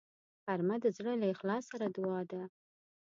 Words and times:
غرمه 0.45 0.75
د 0.83 0.85
زړه 0.97 1.13
له 1.21 1.27
اخلاص 1.33 1.63
سره 1.71 1.85
دعا 1.95 2.21
ده 2.31 2.41